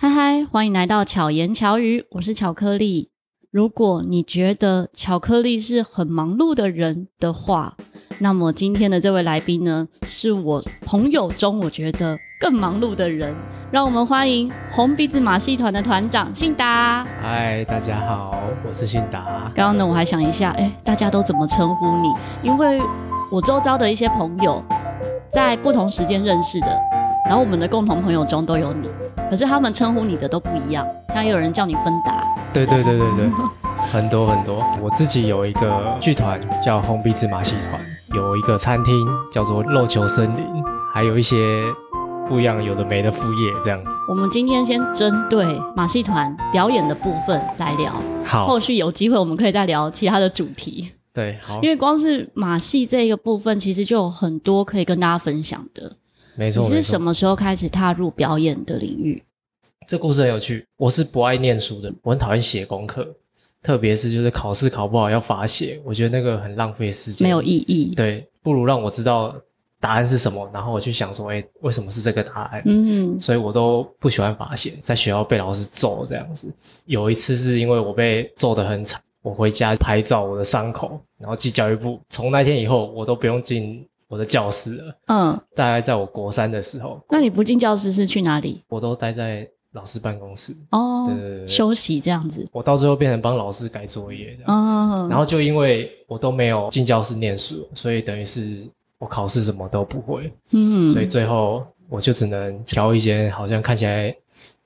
[0.00, 3.10] 嗨嗨，欢迎来到巧言巧语，我是巧克力。
[3.50, 7.76] 如果你觉得巧克力是很忙碌的人的话，
[8.20, 13.34] 那么今天的这位来宾呢，是我朋友中我觉得更忙碌的人。
[13.72, 17.04] 让我们欢迎红鼻子马戏团的团长信达。
[17.20, 19.50] 嗨，大家好，我是信达。
[19.52, 22.14] 刚刚呢，我还想一下，哎，大家都怎么称呼你？
[22.44, 22.80] 因为
[23.32, 24.64] 我周遭的一些朋友
[25.28, 26.80] 在不同时间认识的，
[27.28, 28.88] 然后我们的共同朋友中都有你，
[29.28, 30.86] 可是他们称呼你的都不一样。
[31.12, 32.24] 像有人叫你芬达，
[32.54, 33.30] 对对对对对，
[33.92, 34.64] 很多很多。
[34.80, 37.78] 我自己有一个剧团叫红鼻子马戏团，
[38.14, 40.46] 有一个餐厅叫做肉球森林，
[40.92, 41.62] 还有一些。
[42.26, 43.90] 不一样，有的没的副业这样子。
[44.06, 47.90] 我们今天先针对马戏团表演的部分来聊，
[48.22, 50.90] 好，后续有机会我们可以再聊其他的主题。
[51.14, 55.90] 对，好，因为光是马戏这个部分，其实就有很多可以跟大家分享的。
[56.38, 59.20] 没错，你是什么时候开始踏入表演的领域？
[59.88, 60.64] 这故事很有趣。
[60.76, 63.12] 我是不爱念书的，我很讨厌写功课，
[63.60, 67.92] 特别是就是考试考不好要罚写，我觉得那个很浪费时间，没有意义。
[67.96, 69.34] 对，不如让我知道。
[69.80, 70.50] 答案是什么？
[70.52, 72.60] 然后我去想说，哎，为什么是这个答案？
[72.66, 76.52] 嗯，所以我都不喜欢罚写，在学校被老师揍这样子。
[76.86, 82.00] 有一次是因为我被揍得很惨，我回家拍照我的伤口，然后寄教育部。
[82.10, 84.98] 从那天以后，我都不用进我的教室了。
[85.06, 87.00] 嗯，大概在我国三的时候。
[87.08, 88.62] 那你不进教室是去哪里？
[88.68, 90.52] 我都待在老师办公室。
[90.70, 92.44] 哦，对对对，休息这样子。
[92.50, 94.36] 我到最后变成帮老师改作业。
[94.46, 98.66] 嗯，然后就因为我都没有进教室念书，所以等于是。
[99.00, 104.12] 我考试什么都不会，嗯，所以最后我就只能挑一间好像看起来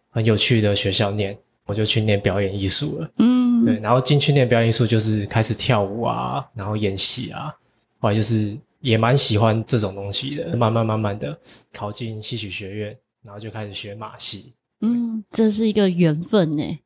[0.08, 7.54] 很有趣的学校念，我就去念表演艺术了，嗯，对，然后进去念表演艺术就是开始跳舞啊，然后演戏啊，
[8.00, 11.36] 后来就是也蛮喜欢这种东西的，慢慢慢慢的
[11.72, 14.52] 考进戏曲学院，然后就开始学马戏，
[14.82, 16.78] 嗯，这是一个缘分呢，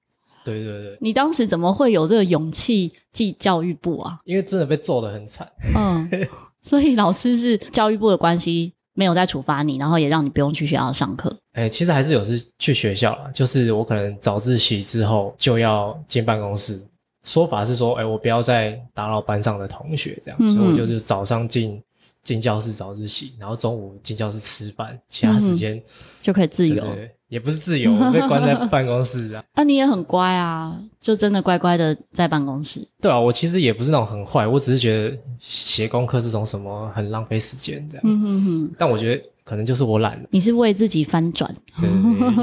[0.44, 4.20] 对对对，你当时怎么会有这个勇气进教育部啊？
[4.24, 6.28] 因为真的被揍得很惨，嗯。
[6.62, 11.30] 所以老师是教育部的关系，没有再处罚你，然后也让你不用去学校上课。
[11.52, 16.84] 哎、欸，其实还是有时去学校啦，就是我可能早自习之后就要进办公室。
[17.26, 21.82] 说法是说，哎、欸，我不要再打扰班上的同学，这样，嗯、所以我就是早上进
[22.22, 25.82] 进教室早自习，然后中午进教室吃饭，其他时间、嗯、
[26.22, 26.82] 就可以自由。
[27.28, 29.42] 也不是自由，被关在办公室啊。
[29.56, 32.86] 那、 啊、你也很乖啊，就真的乖乖的在办公室。
[33.00, 38.02] 对啊，我其实也不是那种很坏，我只是觉得写功课这种什么很浪费时间这样。
[38.06, 38.74] 嗯哼哼。
[38.78, 40.28] 但我觉得可能就是我懒了。
[40.30, 41.52] 你是为自己翻转。
[41.80, 41.90] 对，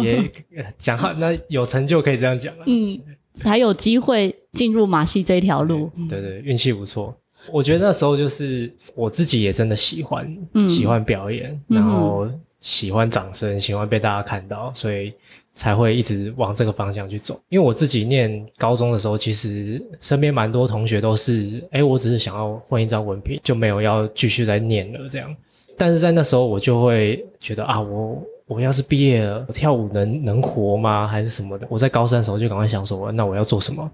[0.04, 2.66] 对，对，也 讲话那有成就可以这样讲了。
[2.68, 3.00] 嗯，
[3.36, 5.90] 才有机会进入马戏这条路。
[6.10, 7.16] 对，对对，运气不错。
[7.52, 12.28] 我觉得那时候就是我自己也真的喜欢，嗯、喜欢表演，然后。
[12.64, 15.14] 喜欢掌声，喜欢被大家看到，所以
[15.54, 17.38] 才会一直往这个方向去走。
[17.50, 25.36] 因为我自己念高中的时候，其实身边蛮多同学都是，诶，我只是想要混一张文凭，就没有要继续再念了这样。
[25.78, 31.08] 但是在那时候，我就会觉得啊，我我要是毕业了，我跳舞能能活吗？
[31.08, 31.66] 还是什么的？
[31.70, 33.90] 我在高三的时候就赶快想说，那我要做什么？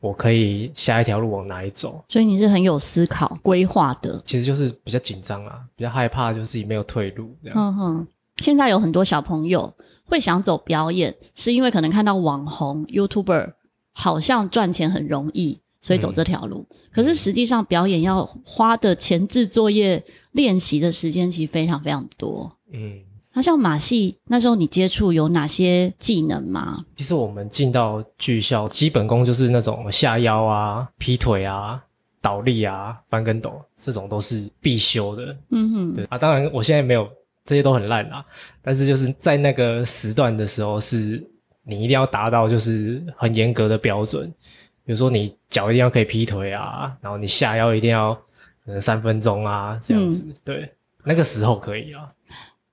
[0.00, 2.04] 我可以下一条路往哪里走？
[2.08, 7.58] 所以你是很有思考规划的，其实就是比较紧张啊，比较害怕，就是自己没有退路这样。
[7.58, 8.06] 嗯哼，
[8.36, 9.74] 现在有很多小朋友
[10.04, 13.54] 会想走表演，是因为可能看到网红 YouTuber
[13.92, 16.64] 好像赚钱很容易，所以走这条路。
[16.70, 22.52] 嗯、可是实际上表演要花的前置作业、练习的时间其实非常非常多。
[22.72, 23.00] 嗯。
[23.38, 26.84] 那像马戏那时候你接触有哪些技能吗？
[26.96, 31.80] 其实我们进到剧校，基本功就是那种下腰啊、劈腿啊、
[32.20, 35.36] 倒立啊、翻跟斗，这种都是必修的。
[35.50, 37.08] 嗯哼，对啊，当然我现在没有
[37.44, 38.26] 这些都很烂啦，
[38.60, 41.24] 但是就是在那个时段的时候，是
[41.62, 44.26] 你一定要达到就是很严格的标准，
[44.84, 48.12] 比如说你脚一定要可以劈腿啊，然后你下腰一定要
[48.64, 50.24] 可能三分钟啊这样子。
[50.26, 50.72] 嗯、对，
[51.04, 52.08] 那个时候可以啊。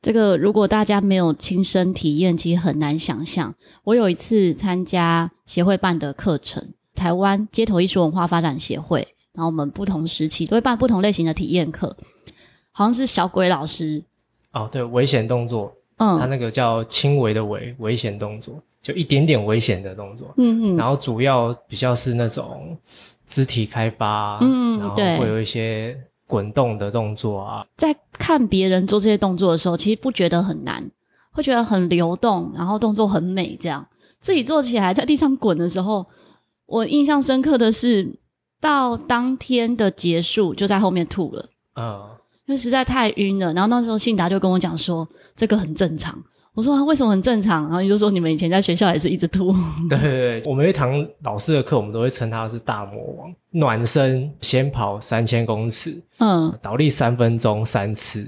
[0.06, 3.52] 这个如果大家没有亲身体验，其实很难想象。
[3.84, 6.64] 我有一次参加协会办的课程，
[6.94, 9.00] 台湾街头艺术文化发展协会，
[9.34, 11.98] 然后我们不同时期都会办不同类型的体验课，
[12.72, 14.04] 好像是小鬼老师
[14.52, 22.78] 哦，对，危险动作，嗯，他那个叫轻微的危危险动作，就一点点危险的动作，嗯嗯，然后主要比较是那种
[23.28, 26.00] 肢体开发，嗯，然后会有一些。
[26.28, 30.90] 滚动的动作啊，在看别人做这些动作的时候，其实不觉得很难，
[31.32, 33.56] 会觉得很流动，然后动作很美。
[33.60, 33.86] 这样
[34.20, 36.06] 自己做起来在地上滚的时候，
[36.66, 38.18] 我印象深刻的是，
[38.60, 41.46] 到当天的结束就在后面吐了，
[41.76, 42.02] 嗯，
[42.48, 43.54] 因为实在太晕了。
[43.54, 46.18] 然后那时候信达就跟我讲说，这个很正常。
[46.56, 47.64] 我说为什么很正常？
[47.64, 49.54] 然后你就说你们以前在学校也是一直吐。
[49.90, 53.36] 对对对，我们一堂老师的课，我们都会称他是大魔王。
[53.52, 58.26] 暖身先跑三千公尺，嗯，倒立三分钟三次，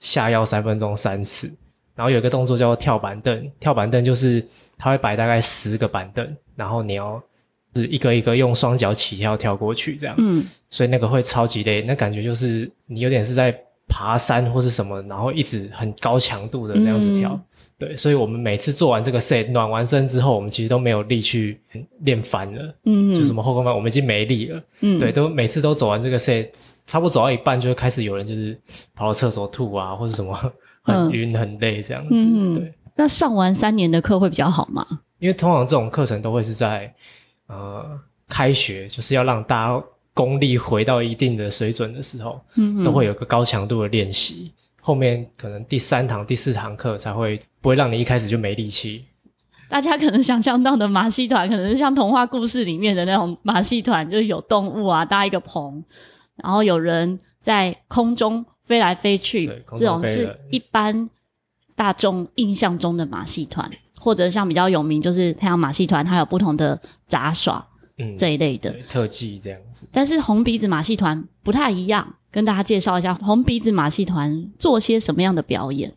[0.00, 1.46] 下腰三分钟三次，
[1.94, 3.50] 然后有一个动作叫做跳板凳。
[3.60, 4.42] 跳板凳就是
[4.78, 6.26] 他会摆大概十个板凳，
[6.56, 7.22] 然后你要
[7.76, 13.54] 是一个一个用双脚起跳跳过去，这样，嗯，所以那个会超级累，那感觉就是你有点是在。
[13.90, 17.40] 爬山或是什么，然后一直很高强度的这样子跳，嗯、
[17.78, 21.60] 对，所以我们每次做完这个 set 暖完身之后，我们其实都没有力去
[22.00, 26.48] 练翻了，嗯，就什么后空翻，我们已经没力了，嗯，对，都每次都走完这个 set，
[26.86, 28.58] 差不多走到一半就会开始有人就是
[28.94, 30.34] 跑到厕所吐啊，或者什么
[30.82, 32.74] 很晕、嗯、很累这样子，嗯、对。
[32.96, 34.84] 那上完三年的课会比较好吗？
[35.20, 36.92] 因为通常这种课程都会是在
[37.46, 37.84] 呃
[38.28, 39.84] 开学，就是要让大家。
[40.14, 44.52] 功力回到一定的水准的时候，嗯，都会有个高强度的练习。
[44.80, 49.04] 后面可能第三堂、第四堂课才会不会让你一开始就没力气。
[49.68, 55.84] 大家可能想象到的马戏团，可能是像童话故事里面的那种马戏团，就是有动物啊，搭一个棚，
[56.36, 59.46] 然后有人在空中飞来飞去。
[59.46, 61.10] 对，这种是一般
[61.76, 63.70] 大众印象中的马戏团，
[64.00, 67.67] 或者像比较有名就是太阳马戏团，它有不同的杂耍。
[67.98, 75.92] 嗯，这一类的特技这样子，但是红鼻子马戏团不太一样，跟大家介绍一下红鼻子马戏团做些什么样的表演。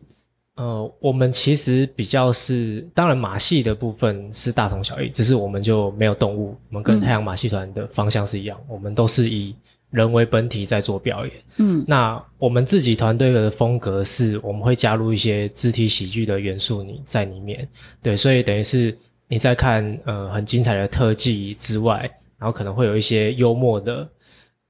[0.56, 9.54] 呃，我们其实比较是，当然马戏的部分是大同小异，只是我们就没有动物，我们跟太阳马戏团的方向是一样，嗯、我们都是以
[9.90, 11.34] 人为本体在做表演。
[11.58, 17.66] 嗯，那我们自己团队的风格是，我们会加入一些肢体喜剧的元素你在里面，
[18.02, 18.98] 对，所以等于是。
[19.32, 22.00] 你在看呃很精彩的特技之外，
[22.36, 24.06] 然后可能会有一些幽默的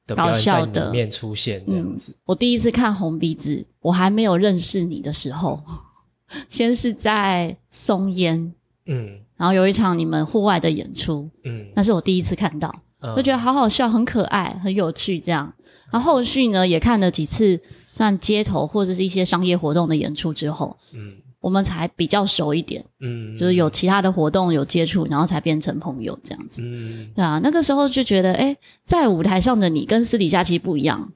[0.07, 2.13] 的表演在里面出现这样子。
[2.13, 5.61] 嗯，我第一次看红鼻子，我还没有认识你的时候，
[6.49, 8.55] 先是在松烟，
[8.87, 12.73] 嗯，然后有一场你们户外的演出，嗯，那是我第一次看到，
[13.17, 15.53] 我觉得好好笑，很可爱，很有趣这样。
[15.91, 17.61] 然后后续呢，也看了几次
[17.93, 21.17] 算街头或者是一些商业活动的演出之后，嗯。
[21.43, 28.57] 我们才比较熟一点，嗯，就是有其他的活动有接触，然后才变成朋友这样子，嗯，对啊，那个时候就觉得，哎，
[28.87, 31.13] 在舞台上的你跟私底下其实不一样。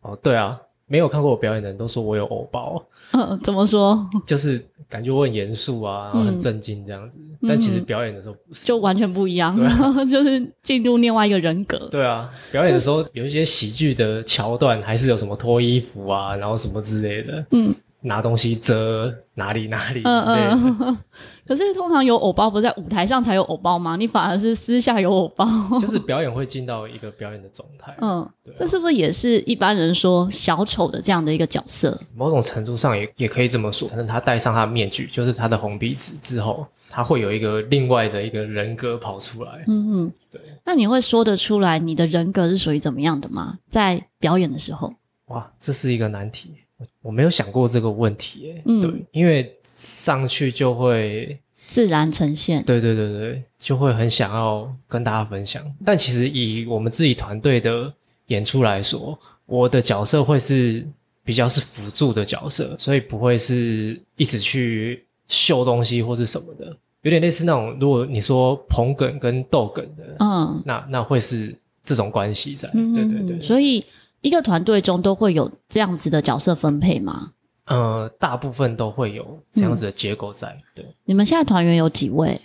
[0.00, 4.04] 哦，对啊，没有看过我表演的人都说我有偶包，嗯， 怎么说？
[4.26, 11.78] 就是感觉我很严肃啊，然后很正经这样子，嗯，但其实表演的时候不是，就完全不一样，啊， 就是进入另外一个人格。
[11.88, 17.72] 对啊，表演的时候有一些喜剧的桥段，还是有什么脱衣服啊，然后什么之类的，嗯。
[18.02, 20.50] 拿东西遮哪里哪里之类的。
[20.52, 20.98] 嗯嗯。
[21.46, 23.96] 可是通常有偶包不是在舞台上才有偶包吗？
[23.96, 25.46] 你反而是私下有偶包。
[25.80, 27.94] 就是表演会进到一个表演的状态。
[28.02, 28.56] 嗯，对啊。
[28.58, 32.00] 这是不是也是一般人说小丑的这样的一个角色？
[32.14, 33.88] 某种程度上也也可以这么说。
[33.88, 39.64] 可能他戴上他的面具，就是他的红鼻子之后，他会有一个另外的一个人格跑出来。
[39.66, 40.40] 嗯嗯，对。
[40.64, 43.58] 那你会说得出来你的人格是属于怎么样的吗？
[43.68, 44.92] 在表演的时候？
[45.26, 46.54] 哇，这是一个难题。
[47.00, 55.64] 我没有想过这个问题，欸，嗯，对，因为上去就会自然呈现，对对对对，就会很想要跟大家分享。
[55.84, 57.92] 但其实以我们自己团队的
[58.26, 60.86] 演出来说，我的角色会是
[61.24, 73.84] 比较是辅助的角色，所以不会是一直去秀东西或是什么的，有点类似那种，如果你说捧梗跟逗梗的，嗯，那那会是这种关系在，嗯，对对对，所以。
[74.22, 77.32] 一个团队中都会有这样子的角色分配吗？
[77.66, 80.48] 呃，大部分都会有这样子的结构在。
[80.48, 82.40] 嗯、对，你们现在团员有几位？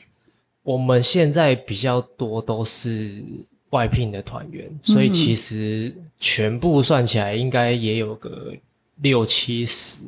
[0.63, 3.23] 我们现在比较多都是
[3.69, 8.53] 外聘的团员，所以其实全部算起来应该也有个
[8.97, 9.99] 六七十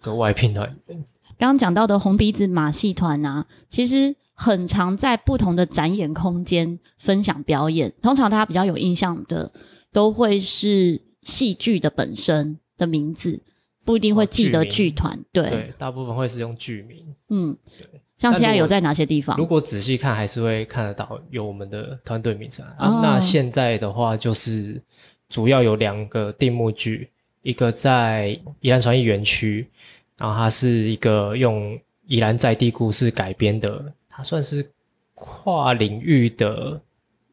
[0.00, 1.04] 个外聘团员。
[1.38, 9.52] 刚刚讲到的红鼻子马戏团啊，其实很常在不同的展演空间分享表演，通常大家比较有印象的。
[9.92, 13.40] 都会是戏剧的本身的名字，
[13.84, 15.16] 不一定会记得剧团。
[15.16, 17.14] 哦、对对，大部分会是用剧名。
[17.28, 18.00] 嗯，对。
[18.16, 19.36] 像现在有在哪些地方？
[19.36, 23.00] 如果仔细看，还是会看得到有我们的团队名称、哦、啊。
[23.02, 24.80] 那现在的话，就是
[25.28, 27.10] 主要有两个定目剧，
[27.42, 29.68] 一个在宜兰传艺园区，
[30.16, 34.64] 然后它是一个用宜兰在地故事改编的，它算是
[35.14, 36.80] 跨领域的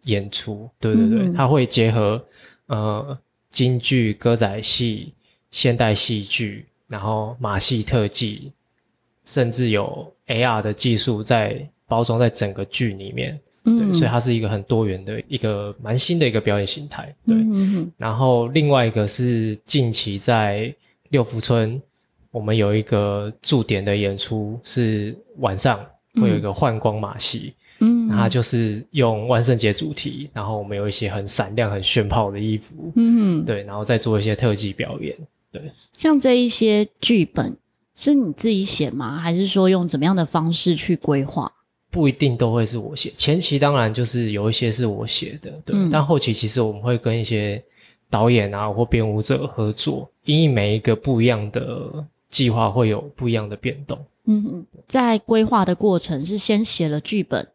[0.06, 0.68] 演出。
[0.80, 2.24] 对对对，嗯、它会结合。
[2.70, 3.18] 呃，
[3.50, 5.14] 京剧、歌仔戏、
[5.52, 8.52] 现代戏剧，然后马戏特技，
[9.26, 17.36] 甚至有 AR 的技术在包装在整个剧里面，嗯、对，所以它是一个很多元的一个蛮新的一个表演形态，对。
[17.98, 20.74] 然后另外一个是近期在
[21.10, 21.82] 六福村
[22.30, 25.84] 我们有一个驻点的演出是晚上
[26.22, 35.16] 会有一个幻光马戏，嗯，它就是用万圣节主题，然后我们有一些很闪亮、很炫炮的衣服，嗯，对，然后再做一些特技表演，
[35.52, 35.62] 对。
[35.98, 37.56] 像这一些剧本
[37.96, 39.18] 是你自己写吗？
[39.18, 41.52] 还是说用怎么样的方式去规划？
[41.92, 47.62] 不一定都会是我写，前期当然就是有一些是我写的，对，嗯、但后期其实我们会跟一些
[48.12, 53.98] 导演啊或编舞者合作，因为每一个不一样的计划会有不一样的变动。
[54.26, 57.48] 嗯嗯，在规划的过程是先写了剧本，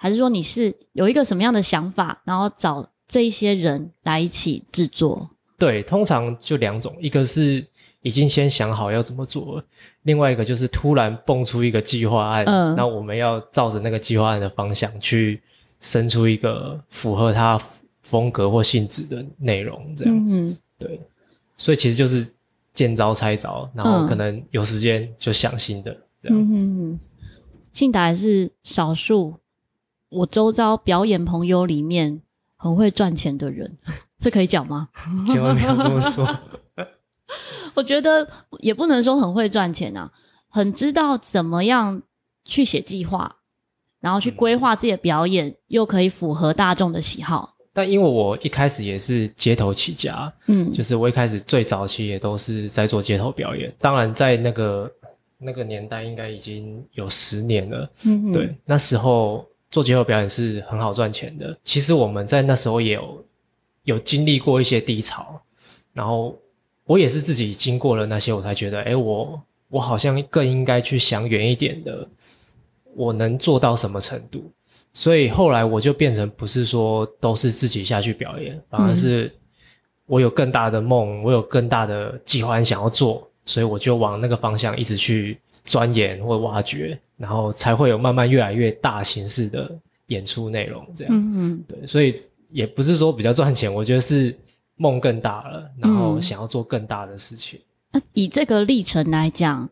[0.00, 5.28] 还是说你是有一个什么样的想法，然后找这一些人来一起制作？
[5.58, 7.66] 对，通常就两种，一个是。
[8.02, 9.64] 已经先想好要怎么做了，
[10.04, 15.38] 另外一个就是突然蹦出一个计划案，嗯，那我们要照着那个计划案的方向去
[15.82, 17.60] 生出一个符合它
[18.00, 20.98] 风格或性质的内容，这样，嗯，对，
[21.58, 22.26] 所以其实就是
[22.72, 27.00] 见招拆招，然后可能有时间就想新的，这样，嗯哼哼，
[27.70, 29.34] 信达是少数
[30.10, 32.20] 我周遭表演朋友里面
[32.56, 33.78] 很会赚钱的人，
[34.18, 34.88] 这可以讲吗？
[35.26, 36.28] 千万不要这么说。
[37.74, 40.10] 我觉得也不能说很会赚钱啊，
[40.48, 42.02] 很知道怎么样
[42.44, 43.36] 去写计划，
[44.00, 47.56] 然后去规划自己的表演，嗯、又可以符合大众的喜好。
[47.72, 53.72] 但因为我一开始也是街头起家，嗯，就是我一开始最早期也都是在做街头表演。
[53.78, 54.92] 当然，在那个
[55.38, 57.88] 那个年代，应该已经有十年了。
[58.04, 61.56] 嗯哼，对，那时候做街头表演是很好赚钱的。
[61.64, 63.24] 其实我们在那时候也有
[63.84, 65.40] 有经历过一些低潮，
[65.92, 66.36] 然后。
[66.86, 72.04] 我也是自己经过了那些，我才觉得，哎，我我好像更应该去想远一点的，
[72.96, 74.50] 我能做到什么程度？
[74.92, 79.32] 所以后来我就变成不是说都是自己下去表演，反而是
[80.06, 85.38] 我有更大的梦，我有更大的计划想要做，所以我就往那个方向一直去
[85.70, 89.70] 钻研或挖掘，然后才会有慢慢越来越大形式的
[90.06, 91.14] 演出内容这样。
[91.14, 92.14] 嗯嗯，对，所以
[92.48, 94.36] 也不是说比较赚钱，我觉得是。
[94.82, 97.60] 梦更大了，然后想要做更大的事情。
[97.92, 99.68] 那、嗯、以这个历程来讲，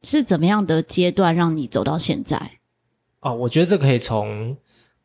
[0.00, 2.40] 是怎么样的阶段让你走到现在？
[3.20, 4.56] 哦，我觉得这可以从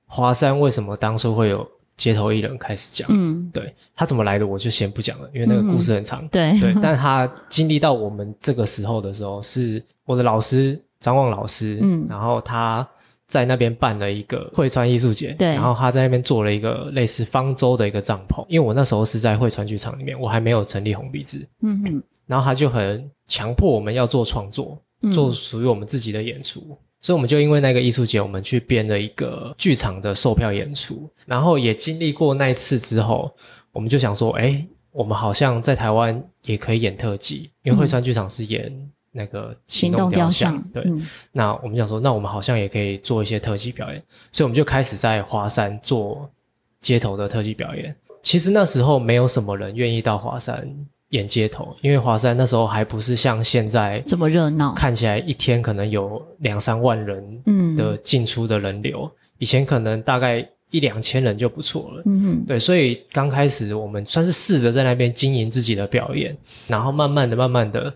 [0.05, 1.69] 华山为什么当初会有
[2.01, 3.07] 街头艺人开始讲。
[3.11, 6.23] 嗯，对，他怎么来的，我就先不讲了，因为那个故事很长。
[6.23, 11.77] 嗯、对对，但他经历到我们这个时候的时候，是我的老师张望老师。
[11.81, 12.87] 嗯，然后他。
[13.27, 24.77] 在那边办了一个汇川艺术节，对，然后他在那边做了一个类似方舟的一个帐篷，因为我那时候是在汇川剧场里面，我还没有成立红鼻子，嗯哼，然后他就很强迫我们要做创作，
[25.13, 33.33] 做属于我们自己的演出，嗯、所以我们就因为那个艺术节，我们去编了一个剧场的售票演出，然后也经历过那一次之后，
[33.71, 38.71] 我们就想说，哎，我们好像在台湾也可以演特技，因为汇川剧场是演。
[39.13, 46.31] 那个行动雕像，雕像对，嗯、那我们想说，那我们好像也可以做一些特技表演，所以我们就开始在华山做
[46.79, 47.93] 街头的特技表演。
[48.23, 50.65] 其实那时候没有什么人愿意到华山
[51.11, 62.01] 演街头，因为华山那时候还不是像现在这么热闹，看起来一天可能有两三万人的进出的人流，嗯、以前可能大概一两千人就不错了。
[62.05, 66.35] 嗯哼，对，所以刚开始我们算是试着在那边经营自己的表演，
[66.67, 67.93] 然后慢慢的、慢慢的。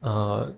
[0.00, 0.50] 呃，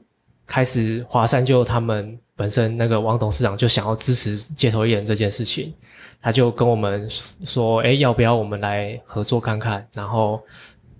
[0.44, 5.72] 开始华山就他们本身那个王董事长就想要支持街头艺人这件事情，
[6.20, 7.08] 他就跟我们
[7.44, 9.86] 说，诶，要不要我们来合作看看？
[9.92, 10.40] 然后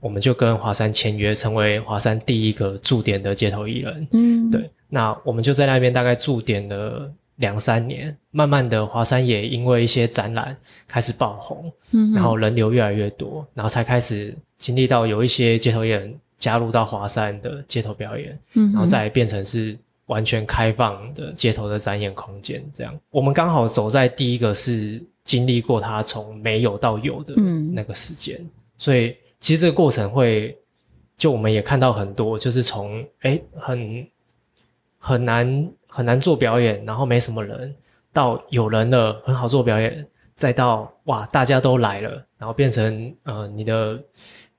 [0.01, 4.09] 我们就跟华山签约，成为华山第一个驻点的街头艺人。
[4.13, 4.71] 嗯，对。
[4.89, 16.15] 那我们就在那边大概驻点了两三年，慢慢的华山也因为一些展览开始爆红，嗯，然后人流越来越多，然后才开始经历到有一些街头艺人。
[16.39, 19.75] 加入到华山的街头表演，嗯，然后再变成是
[20.05, 22.95] 完全开放的街头的展演空间，这样。
[23.09, 27.35] 我们刚好走在第一个是经历过他从没有到有的
[27.73, 30.59] 那个时间，嗯、所以其实这个过程会，
[31.17, 34.05] 就我们也看到很多，就是从诶很
[34.99, 37.73] 很难很难做表演，然后没什么人，
[38.13, 44.03] 到有人了很好做表演，再到哇大家都来了，然后变成呃你的。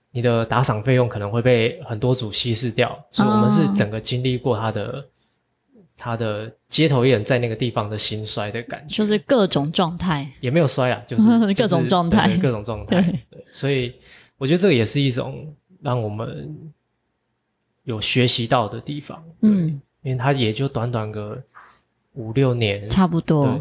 [0.09, 5.03] 你的打赏费用可能会被很多组稀释掉，所以我们是整个经历过他的、哦、
[5.95, 12.99] 他的街头艺人在那个地方的兴衰的感觉，就是各种状态，也没有衰啊，就是 各种状态，各种状态。
[12.99, 13.19] 对，
[13.51, 13.93] 所以
[14.37, 16.71] 我觉得这个也是一种让我们
[17.83, 19.23] 有学习到的地方。
[19.41, 21.41] 嗯，因为它也就短短个
[22.13, 23.59] 五六年，差不多。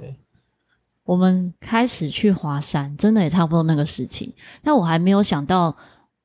[1.04, 5.76] 我们开始去华山，真的也差不多那个时期，但我还没有想到。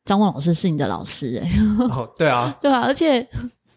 [0.04, 3.22] 张望老师是你的老师哎、欸，哦，对啊， 对啊，而且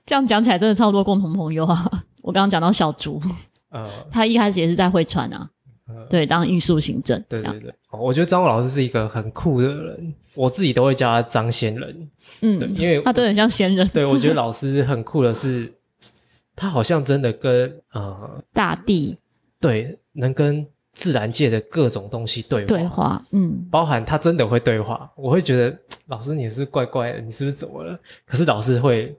[0.07, 1.85] 这样讲起来真的超多共同朋友啊！
[2.23, 3.21] 我刚刚讲到小竹，
[3.69, 5.51] 呃，他一开始也是在会川啊，
[5.87, 7.23] 呃、对，当艺术行政。
[7.29, 12.09] 对对对，我觉得张老师是一个很酷的人，我自己都会叫他张仙人。
[12.41, 13.87] 嗯，对，因为他真的很像仙人。
[13.89, 15.73] 对，我觉得老师很酷的是，
[16.57, 19.17] 他好像真的跟呃大地
[19.61, 20.67] 对能跟。
[20.97, 25.77] 自然界的各种东西对话，对话，嗯，包含他真的会对话，我会觉得
[26.07, 27.99] 老师你是怪怪的，你是不是怎么了？
[28.25, 29.13] 可是老师会，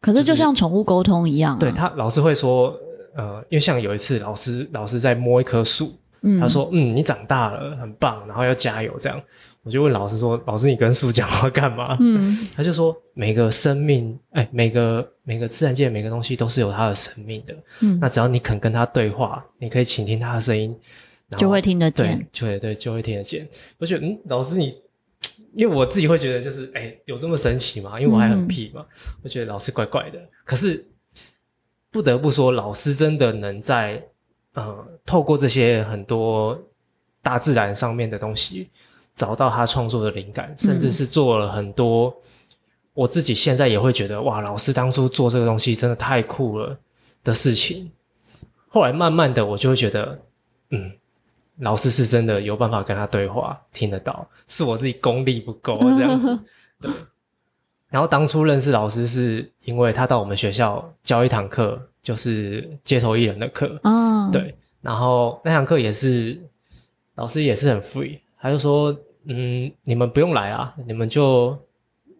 [0.00, 2.74] 可是就像宠物沟通一样，啊，对他老师会说，
[3.14, 9.20] 呃，因为像有一次老师老师在摸一棵树，嗯，他说，嗯，你长大了，很棒，然后要加油这样。
[9.62, 17.54] 我就问老师说：“老师，你跟树讲话干嘛？”嗯， 他就说：“每个生命，哎，每个每个自然界每个东西都是有它的生命的。
[17.82, 20.74] 嗯，那只要你肯跟他对话，你可以倾听他的声音。”
[21.36, 23.46] 就会听得见，对对对，就会听得见。
[23.78, 24.74] 我觉得，嗯，老师你，
[25.54, 28.00] 因为我自己会觉得，就是，哎，有这么神奇吗？
[28.00, 30.18] 因为我还很屁嘛，嗯、我觉得老师怪怪的。
[30.42, 30.84] 可是
[31.90, 34.02] 不得不说，老师真的能在，
[34.54, 36.58] 呃，透过这些很多
[37.22, 38.70] 大自然上面的东西，
[39.16, 42.14] 找到他创作的灵感，甚至是做了很多，嗯、
[42.94, 46.78] 我自己现在也会觉得，哇，老师当初做这个东西真的太酷了
[47.24, 47.90] 的事情。
[48.68, 50.18] 后来慢慢的，我就会觉得，
[50.70, 50.92] 嗯。
[51.58, 56.34] 老师是真的有办法跟他对话，听得到，是我自己功力不够这样子。
[56.80, 56.90] 对。
[57.90, 63.78] 然后当初认识老师是因为他到我们学校教一堂课，就是街头艺人的课。
[63.82, 64.30] 嗯。
[64.30, 64.54] 对。
[64.80, 66.40] 然后那堂课也是
[67.16, 71.58] 老师也是很 free，他就说：“嗯，你们不用来啊，你们就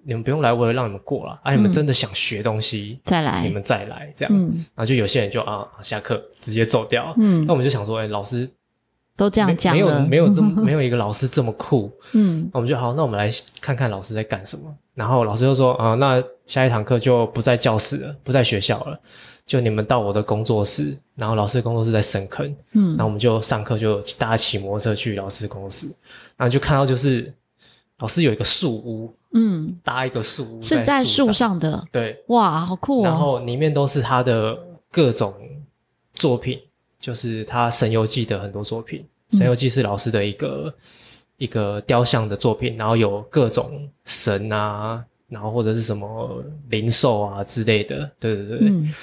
[0.02, 1.40] 你们不用来，我也让你们过了。
[1.42, 4.34] 啊，你们真的想学东西，再来，你们再来这样。
[4.34, 4.48] 嗯。
[4.74, 7.14] 然后就有些人就啊下课直接走掉。
[7.16, 7.46] 嗯。
[7.46, 8.48] 那我们就想说，哎，老师。
[9.20, 14.74] 都这样讲，没有没有这么 没有一个老师这么酷，嗯，那我们就好，那我们来看看老师在干什么。
[14.94, 18.98] 然后老师就说啊，那下一堂课就不在教室了，不在学校了，
[19.44, 20.96] 就你们到我的工作室。
[21.16, 25.86] 然后老师的工作室在深坑，嗯，然后我们就上课就大家骑摩托车去老师的工作室，
[26.38, 27.30] 然后就看到就是
[27.98, 33.04] 老师有一个树屋，嗯，搭一个树屋是在树上的，对，哇，好酷哦。
[33.04, 34.58] 然后里面都是他的
[34.90, 35.34] 各种
[36.14, 36.58] 作品。
[37.00, 39.02] 就是他《神游记》的很多作品，
[39.36, 40.74] 《神游记》是老师的一个、嗯、
[41.38, 48.94] 一个雕像的作品，然后有各种神啊，然后或者是什么灵兽啊之类的，对对对，嗯、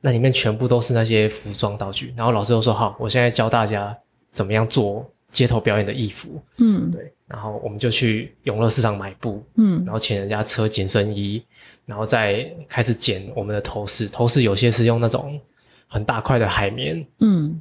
[0.00, 2.12] 那里面全部都是那些服装道具。
[2.16, 3.96] 然后老师就说：“好，我现在教大家
[4.32, 7.12] 怎么样做街头表演的衣服。”嗯，对。
[7.28, 11.40] 然后我们就去永乐市场买布，嗯，然后请人家车紧身衣，
[11.86, 14.08] 然后再开始剪我们的头饰。
[14.08, 15.40] 头饰有些是用那种。
[15.86, 17.60] 很大块的海绵，嗯，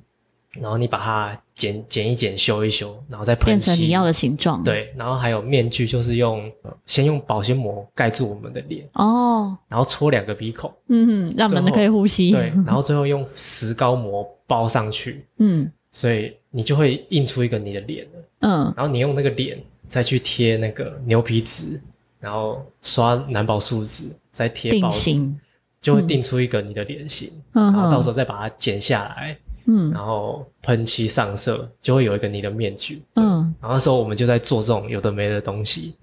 [0.53, 4.63] 然后你把它剪剪一剪，修一修，然后再喷，变成你要的形状。
[4.63, 6.51] 对，然后还有面具，就是用
[6.86, 12.31] 先用保鲜膜盖住我们的脸，哦，然后戳两个鼻孔，嗯哼，让人可以呼吸。
[12.31, 21.79] 对， 然后最后用石膏膜包上去，嗯，所以你就会印出一个你的脸了，嗯，然后你用那个脸再去贴那个牛皮纸，
[22.19, 25.39] 然后刷蓝宝树脂，再贴保鲜。
[25.83, 35.93] 就会定出一个你的脸型，嗯、然后到时候再把它剪下来，嗯，然后喷漆上色，就会有一个你的面具，嗯，然后那时候我们就在做这种有的没的东西，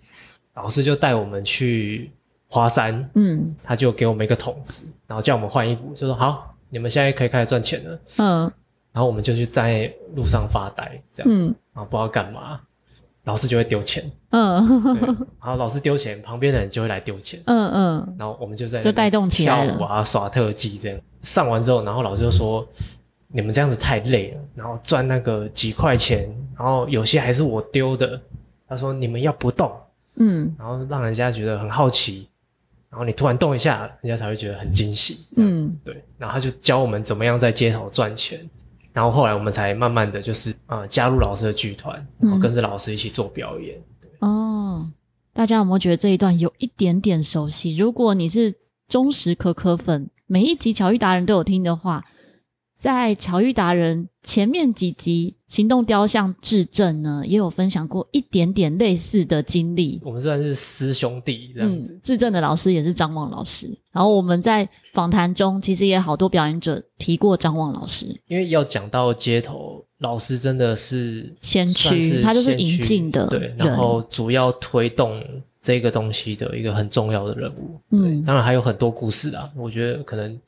[0.54, 2.12] 老师就带我们去
[2.46, 8.40] 华山，嗯，他就给我们一个桶子，然后叫我们换衣服，就说好，你们现在可以开始赚钱了，嗯，
[8.92, 12.60] 然后我们就去在路上发呆，这样，嗯，然后不知道干嘛。
[13.30, 14.66] 老师就会丢钱，嗯，
[15.40, 20.98] 然后老师丢钱，旁边的人就会来丢钱，嗯嗯，然后我们就在就带动起来跳舞啊，耍特技这样。
[21.22, 22.66] 上完之后，然后老师就说
[23.32, 28.20] ：“你们这样子太累了，然后赚那个几块钱，然后有些还是我丢的。”
[28.68, 29.70] 他说：“你们要不动，
[30.16, 32.26] 嗯，然后让人家觉得很好奇，
[32.90, 36.02] 然后你突然动一下，人家才会觉得很惊喜，嗯，对。
[36.18, 38.40] 然后他就教我们怎么样在街头赚钱。”
[39.00, 43.82] 然后后来我们才慢慢的就是呃加入老师的剧团，然后跟着老师一起做表演。
[44.18, 44.86] 哦，
[45.32, 47.74] 大家有没有觉得这一段有一点点熟悉？
[47.74, 48.54] 如果你是
[48.88, 52.04] 忠实可可粉，每一集巧遇达人都有听的话。
[52.76, 60.00] 在巧遇达人前面几集，行动雕像质证呢，也有分享过一点点类似的经历。
[60.04, 61.98] 我们算是师兄弟这样子。
[62.00, 63.68] 智正的老师也是张望老师。
[63.90, 68.06] 然后我们在访谈中，其实也好多表演者提过张望老师。
[68.28, 75.20] 因为要讲到街头，老师真的是先驱，他就是引进的，对，然后主要推动
[75.60, 77.80] 这个东西的一个很重要的人物。
[77.90, 80.38] 嗯，当然还有很多故事啊，我觉得可能。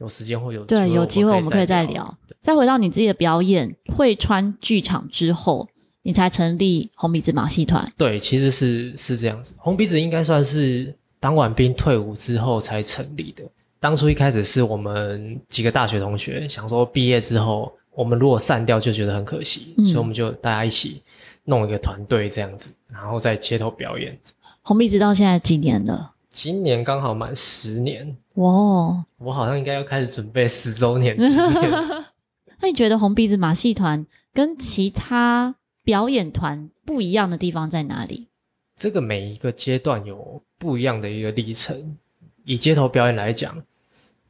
[0.00, 2.18] 有时间会有对，有机会我们可以再聊。
[2.40, 5.68] 再回到你自己的表演，会川剧场之后，
[6.02, 7.86] 你才成立红鼻子马戏团。
[7.98, 9.52] 对，其实是是这样子。
[9.58, 13.44] 红鼻子应该算是当完兵退伍之后才成立的。
[13.78, 21.02] 当初一开始是我们几个大学同学想说，毕业之后我们如果散掉就觉得很可惜，嗯、所以我们就大家一起
[21.44, 24.18] 弄一个团队这样子，然后在街头表演。
[24.62, 26.12] 红鼻子到现在几年了？
[26.30, 28.16] 今年刚好满十年。
[28.40, 31.70] 哇、哦，我好像应该要开始准备十周年纪念。
[32.60, 38.28] 那你觉得红鼻子马戏团跟其他表演团不一样的地方在哪里？
[38.76, 41.96] 这个每一个阶段有不一样的一个历程。
[42.44, 43.62] 以街头表演来讲，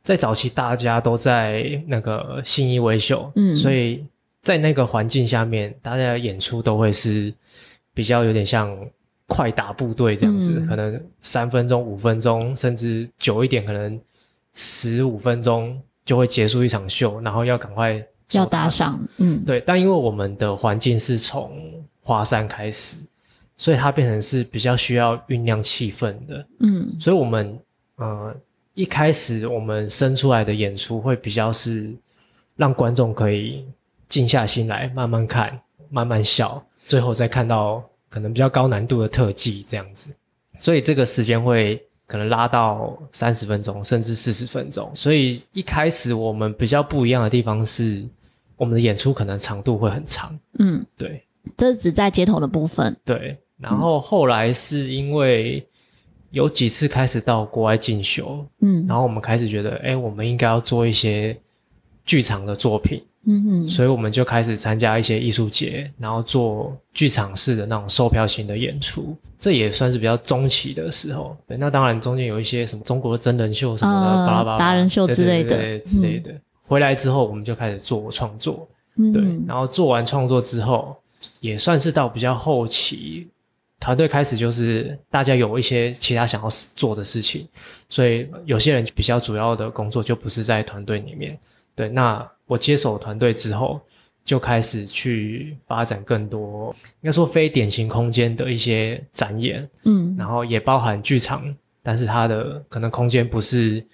[0.03, 4.05] 在早期大家都在那个信义维秀，嗯，所以
[4.43, 7.33] 在那个环境下面，大家的演出都会是
[7.95, 8.77] 比较有点像
[9.31, 13.99] 快打部队这样子，嗯、可能三分钟、五分钟，甚至久一点，可能
[14.53, 19.61] 十五分钟就会结束一场秀，然后要赶快要打赏，嗯，对。
[19.61, 21.53] 但因为我们的环境是从
[22.03, 22.99] 华山开始，
[23.57, 27.57] 所以它变成是比较需要酝酿气氛的，嗯，所以我们。
[27.97, 28.35] 呃，
[28.73, 31.95] 一开始我们生出来的演出会比较是
[32.57, 33.63] 让观众可以
[34.09, 40.11] 静下心来慢慢看、慢慢笑，最后再看到可能比较高难度的特技这样子。
[40.59, 44.91] 所以这个时间会可能拉到三十分钟甚至四十分钟。
[44.95, 48.07] 所以一开始我们比较不一样的地方是，
[48.57, 50.39] 我们的演出可能长度会很长。
[50.59, 51.25] 嗯，对，
[51.57, 52.95] 这是只在街头的部分。
[53.07, 55.67] 对，然后后来是因为。
[56.33, 61.37] 有几次开始到国外进修，嗯，然后我们开始觉得，哎，我们应该要做一些
[62.05, 71.37] 剧场的作品，嗯哼，所以我们就开始参加一些艺术节，然后做剧场式的那种售票型的演出，这也算是比较中期的时候。
[71.47, 76.33] 对，那当然中间有一些什么中国真人秀什么的，呃、巴拉巴拉达人秀之类的，之类的。
[76.33, 80.97] 嗯、回来之后，我们就开始做创作，嗯、对，然后做完创作之后，
[81.41, 83.29] 也算是到比较后期。
[83.79, 87.49] 团队开始就是大家有一些其他想要做的事情，
[87.89, 91.39] 所以有些人比较主要的工作就不是在团队里面。
[91.75, 93.81] 对，那我接手团队之后，
[94.25, 103.87] 就开始去发展更多，应该说非典型空间的一些展演，嗯，然后也包含剧场，但是它的可能空间不是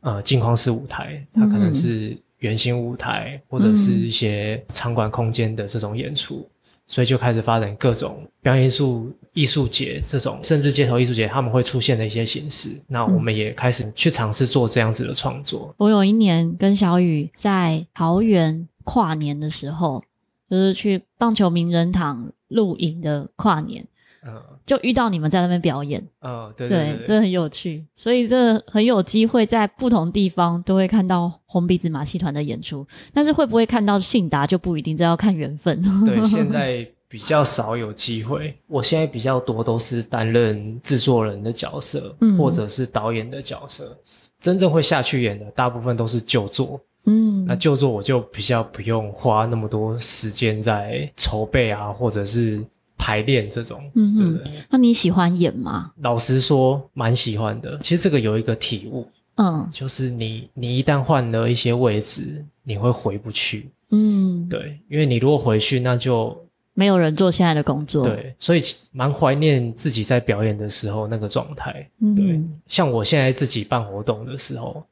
[0.00, 6.48] 呃镜框式舞台，它可能是圆形舞台或者是一些场馆空间的这种演出。
[6.86, 12.70] 所以就开始发展各种表演艺术、艺术节这种，甚至街头艺术节他们会出现的一些形式。
[12.86, 15.74] 那我们也开始去尝试做这样子的创作。
[15.76, 20.02] 我有一年跟小雨在桃园跨年的时候，
[20.48, 23.86] 就是去棒球名人堂露营的跨年。
[24.26, 35.78] 嗯，就遇到你们在那边表演，嗯，对对，对，对，对，这很有趣，所以这很有机会在不同地方都会看到红鼻子马戏团的演出，但是会不会看到信达就不一定，这要看缘分。
[36.06, 43.96] 对，现在比较少有机会，我现在比较多都是担任制作人的角色，嗯，或者是导演的角色，
[44.40, 52.60] 真正会下去演的大部分都是旧作，嗯，那旧作我就比较不用花那么多时间在筹备啊，或者是。
[52.96, 55.92] 排练这种，嗯嗯，对对，那你喜欢演吗？
[56.00, 57.76] 老实说，蛮喜欢的。
[57.80, 66.34] 其实这个有一个体悟，嗯，就是你你一旦换了一些位置，你会回不去，嗯，对，因为你如果回去，那就
[66.74, 68.60] 没有人做现在的工作，对，所以
[68.92, 74.84] 蛮怀念自己在表演的时候那个状态，嗯，对，像我现在自己办活动的时候，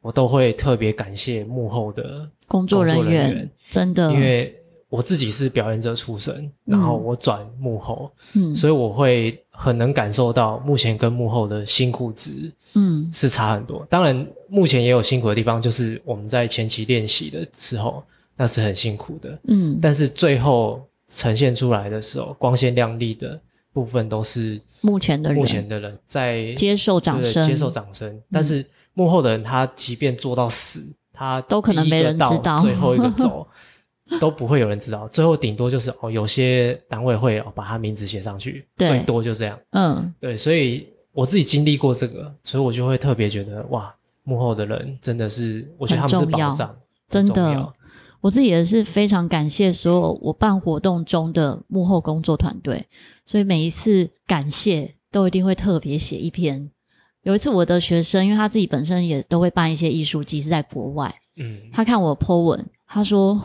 [0.00, 4.54] 我都会特别感谢幕后的工作人员，人员真的，因为。
[4.92, 13.86] 我自己是表演者出身，然后我转幕后，嗯，所以我会很能感受到目前跟幕后的辛苦值，嗯，是差很多。
[13.88, 18.04] 当然，目前也有辛苦的地方，就是我们在前期练习的时候，
[18.36, 19.78] 那是很辛苦的，嗯。
[19.80, 23.38] 但是最后呈现出来的时候，光鲜亮丽的
[23.72, 28.20] 部分都是目前的人，目前的人在接受掌声，接受掌声。
[28.32, 33.46] 但是幕后的人，他即便做到死，他都可能没人知道，最后一个走。
[34.20, 39.58] 都不会有人知道，最后顶多就是哦，有些单位会哦把他名字写上去，对最多就这样。
[39.70, 43.94] 嗯，对，所以我自己经历过这个，所以我就会特别觉得哇，
[44.24, 46.76] 幕后的人真的是，我觉得他们是宝藏，
[47.08, 47.72] 真的。
[48.22, 52.86] 我自己也是非常感谢所有我办活动中的幕后工作团队，
[53.26, 56.70] 所以每一次感谢都一定会特别写一篇。
[57.24, 63.38] 有一次我的学生，因为他自己本身也都会办一些艺术季，是在国外，嗯，他看我 po 文，他说。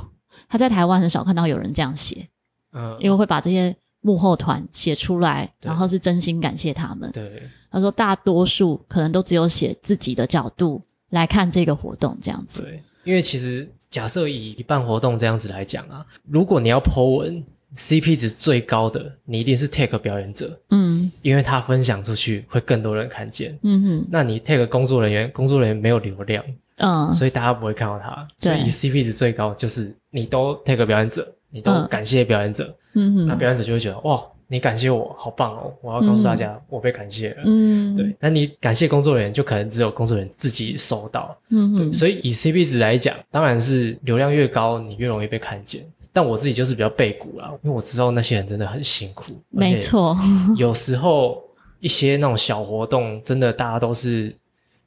[0.48, 2.28] 他在台湾很少看到有人这样写，
[2.72, 7.12] 嗯，因为会把这些幕后团写出来，然后是真心感谢他们。
[7.12, 12.62] 对，他说大多数可能都只有写自己的角度来看这个活动这样子。
[12.62, 17.44] 对，因为其实假设以办活动这样子来讲啊，如果你要 po 文
[17.76, 26.44] CP 值最高的，你一定是 Take 表演者，嗯，因为他分享出去会更多人看见，嗯哼，那你 Take 工作人员，工作人员没有流量，
[26.78, 45.86] 嗯，所以大家不会看到他，所以以 CP 值最高就是你都 Take 表演者，你都感谢表演者，嗯哼，那表演者就会觉得哇，你感谢我，好棒哦，我要告诉大家我被感谢了，嗯，对，那你感谢工作人员，就可能只有工作人员自己收到，嗯哼，对，所以以 CP 值来讲，当然是流量越高，你越容易被看见。
[46.14, 49.34] 但我自己就是比较背骨啦，因为我知道那些人真的很辛苦。
[49.50, 50.18] 没错，
[50.56, 51.44] 有时候
[51.80, 54.34] 一些那种小活动，真的大家都是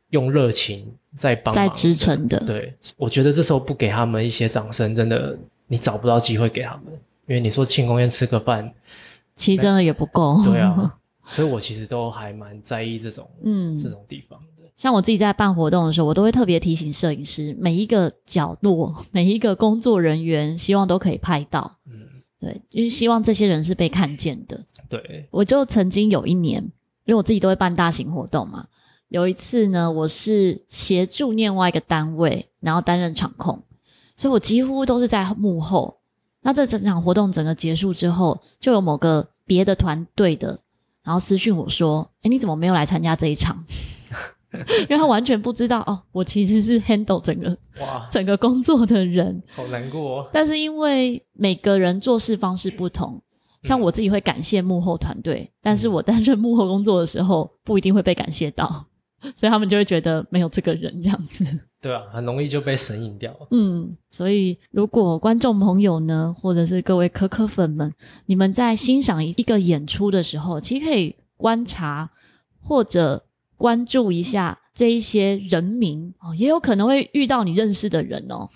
[0.09, 2.43] 用热情在帮忙、在支撑的。
[2.47, 6.87] 对，我觉得这时候不给他们一些掌声，真的你找不到机会给他们。
[7.29, 8.69] 因为你说庆功宴吃个饭，
[9.41, 10.39] 其实真的也不够。
[10.45, 14.71] 对啊， 所以我其实都还蛮在意这种嗯这种地方的。
[14.77, 21.79] 像我自己在办活动的时候，我都会特别提醒摄影师，每一个角落、 每一个工作人员，希望都可以拍到。
[21.87, 24.61] 嗯，对，因为希望这些人是被看见的。
[24.89, 26.63] 对，我就曾经有一年，
[27.05, 28.67] 因为我自己都会办大型活动嘛，
[29.09, 33.63] 有一次呢，我是协助另外一个单位，然后担任场控，
[34.17, 36.00] 所以我几乎都是在幕后。
[36.43, 40.59] 那这整场活动整个结束之后，就有某个别的团队的，
[41.03, 43.65] 然后私讯我说：“诶，你怎么没有来参加这一场？”
[44.53, 50.31] 因为他完全不知道哦，我其实是 handle 整个哇整个工作的人，好难过哦。
[50.33, 53.23] 但是因为每个人做事方式不同，
[53.63, 58.85] 像我自己会感谢幕后团队，嗯、但是我担任幕后工作的时候不一定会被感谢到，
[59.37, 61.45] 所以他们就会觉得没有这个人这样子。
[61.81, 63.35] 对啊，很容易就被神隐掉。
[63.51, 67.93] 嗯，所以如果观众朋友呢，或者是各位可可粉们，
[68.27, 72.11] 你们在欣赏一个演出的时候，其实可以观察
[72.61, 73.25] 或者。
[73.61, 78.49] 关注一下这一些人名哦，也有可能会遇到你认识的人哦。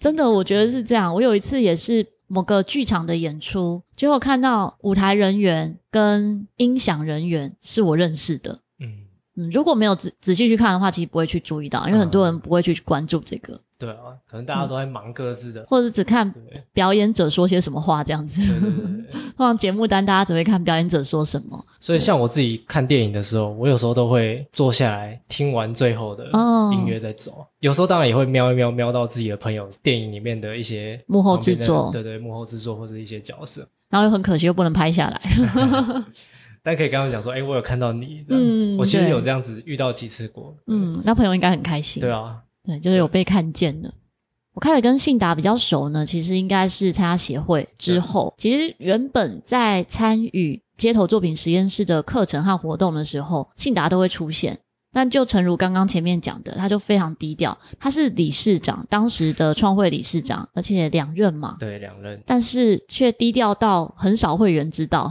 [0.00, 1.14] 真的，我觉得是这样。
[1.14, 8.58] 我有一次也是某个剧场的演出，结果看到舞台人员跟音响人员是我认识的。
[9.50, 13.58] 如果没有仔仔细去看的话，其实不会去注意到，因为很多人不会去关注这个。
[13.78, 16.30] 对啊，可能大家都在忙各自的，嗯、或者只看
[16.74, 18.42] 表演者说些什么话这样子。
[19.34, 21.64] 通常节目单大家只会看表演者说什么。
[21.80, 26.26] 所以像我自己看电影的时候，我有时候都会坐下来听完最后的
[26.74, 27.30] 音乐再走。
[27.40, 33.66] 哦、有时候当然也会瞄一瞄，瞄到自己的朋友电影里面的一些幕后制作，对对，幕后制作或者一些角色。
[33.88, 35.20] 然后又很可惜又不能拍下来，
[36.62, 38.24] 但可以跟他们讲说，哎、欸，我有看到你。
[38.28, 40.54] 嗯，我其实有这样子遇到几次过。
[40.66, 42.00] 嗯，那朋友应该很开心。
[42.00, 42.40] 对啊。
[42.62, 43.92] 对，就是有被看见的。
[44.52, 48.34] 我开始跟信达比较熟呢，其实应该是参加协会之后。
[48.36, 54.58] 其实原本在参与街头作品实验室的课程和活动的时候，信达都会出现。
[54.92, 57.56] 但就诚如刚刚前面讲的，他就非常低调。
[57.78, 61.56] 他是理事长，当时的创会理事长，而且两任嘛。
[61.58, 62.20] 对，两任。
[62.26, 65.10] 但是却低调到很少会员知道。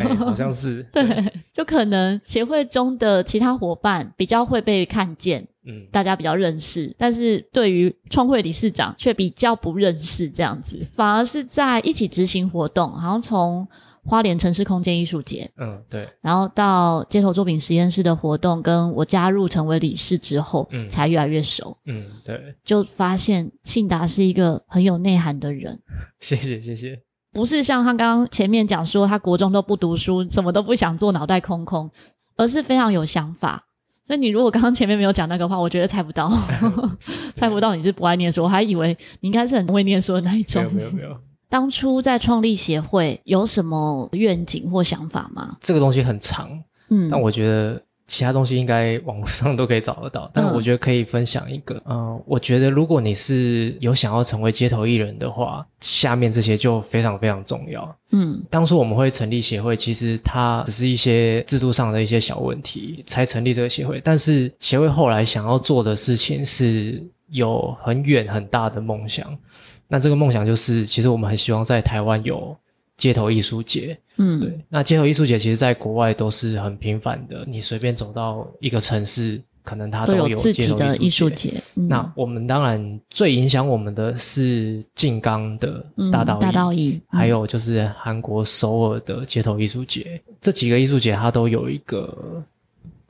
[0.00, 0.82] 欸、 好像是。
[0.92, 5.46] 对，就可能协会中的其他伙伴比较会被看见。
[5.66, 13.68] 嗯，大家比较认识，但是对于创会理事长却比较不认识，这样子，反而是在一起执行活动，好像从
[14.10, 25.78] 花莲城市空间艺术节，嗯，对，然后到街头作品实验室的活动，跟我加入成为理事之后，嗯，才越来越熟，嗯，对，就发现庆达是一个很有内涵的人，
[26.18, 27.00] 谢谢谢谢，
[27.32, 31.88] 不是像他刚刚前面讲说他国中都不读书，什么都不想做，脑袋空空，
[32.36, 33.64] 而是非常有想法。
[34.04, 36.28] 所以你如果刚刚前面没有讲那个话，我觉得猜不到，
[37.36, 38.88] 猜不到你是不爱念书，我还以为
[39.20, 40.64] 你应该是很会念书的那一种。
[40.64, 41.16] 没有没有没有。
[41.50, 45.58] 当初在创立协会有什么愿景或想法吗？
[45.60, 46.48] 这个东西很长，
[46.88, 47.82] 嗯，但我觉得。
[48.12, 51.76] 其他东西应该网络上都可以找得到，但我觉得可以分享一个。
[51.86, 57.96] 嗯、呃，我觉得如果你是有想要成为街头艺人的话，下面这些就非常非常重要。
[58.10, 69.38] 嗯，当初我们会成立协会，其实它只是一些制度上的一些小问题才成立这个协会，但是协会后来想要做的事情是有很远很大的梦想。
[69.90, 72.56] 那这个梦想就是，其实我们很希望在台湾有。
[72.96, 77.46] 街头艺术节，嗯，对，那街头艺术节其实在国外都是很频繁的。
[77.48, 81.54] 你随便走到一个城市，可能它都有自己的艺术节。
[81.76, 90.20] 嗯、那我们当然最影响我们的是静冈的大道艺，嗯、大道艺，还有就是韩国首尔的街头艺术节。
[90.28, 92.44] 嗯、这几个艺术节它都有一个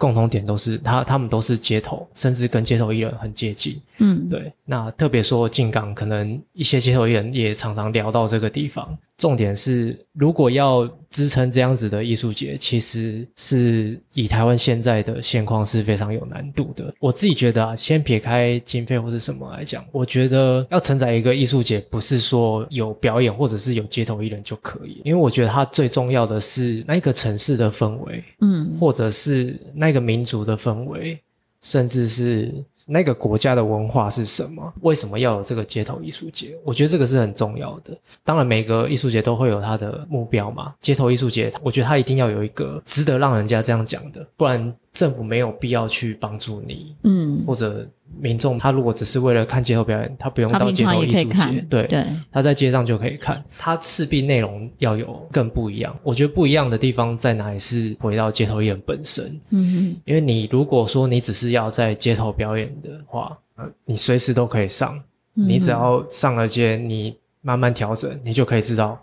[0.01, 3.79] 共同点都是他他们都是街头，甚至跟街头艺人很接近。
[3.99, 4.51] 嗯，对。
[4.65, 8.99] 那特别说进港，可能一些街头艺人也常常聊到这个地方。
[9.21, 16.91] 重点是，如果要支撑这样子的艺术节，其实是以台湾现在的现况是非常有难度的。
[16.99, 31.21] 我自己觉得啊，先撇开经费或是什么来讲，我觉得要承载一个艺术节，不是说有表演或者是有街头艺人就可以，因为我觉得它最重要的是那个城市的氛围，嗯，或者是那个民族的氛围，
[31.61, 32.51] 甚至是。
[32.91, 34.73] 那个国家的文化是什么？
[34.81, 36.59] 为什么要有这个街头艺术节？
[36.65, 37.97] 我觉得这个是很重要的。
[38.25, 40.75] 当然，每个艺术节都会有它的目标嘛。
[40.81, 47.89] 街头艺术节，我觉得它一定要有一个值得让人家这样讲的，不然政府没有必要去帮助你，嗯，或者。
[48.19, 53.43] 民众他如果只是为了看街头表演，他不用到街头艺术节，对，对，他在街上就可以看。
[53.57, 55.97] 他势必内容要有更不一样。
[56.03, 57.59] 我觉得不一样的地方在哪里？
[57.59, 59.41] 是回到街头艺人本身。
[59.51, 65.01] 嗯哼，因为你如果说你只是要在街头表演的话，呃，你随时都可以上，
[65.33, 69.01] 你只要上了街，你慢慢调整，你就可以知道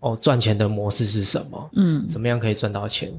[0.00, 3.10] 哦，赚钱的模式是什么，嗯，怎么样可以赚到钱。